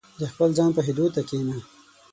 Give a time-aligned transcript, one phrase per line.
[0.19, 1.57] •د خپل ځان پوهېدو ته کښېنه.